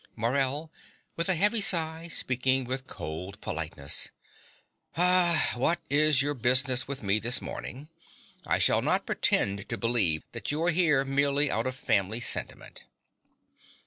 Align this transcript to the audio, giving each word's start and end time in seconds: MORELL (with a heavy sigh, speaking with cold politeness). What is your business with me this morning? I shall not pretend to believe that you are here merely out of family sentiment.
MORELL 0.15 0.71
(with 1.15 1.29
a 1.29 1.35
heavy 1.35 1.61
sigh, 1.61 2.07
speaking 2.07 2.63
with 2.63 2.87
cold 2.87 3.39
politeness). 3.39 4.09
What 4.95 5.79
is 5.91 6.23
your 6.23 6.33
business 6.33 6.87
with 6.87 7.03
me 7.03 7.19
this 7.19 7.39
morning? 7.39 7.87
I 8.47 8.57
shall 8.57 8.81
not 8.81 9.05
pretend 9.05 9.69
to 9.69 9.77
believe 9.77 10.23
that 10.31 10.49
you 10.51 10.63
are 10.63 10.71
here 10.71 11.05
merely 11.05 11.51
out 11.51 11.67
of 11.67 11.75
family 11.75 12.19
sentiment. 12.19 12.85